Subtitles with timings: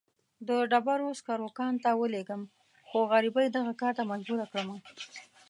[0.47, 2.41] د ډبرو سکرو کان ته ولېږم،
[2.87, 4.77] خو غريبۍ دغه کار ته مجبوره کړمه.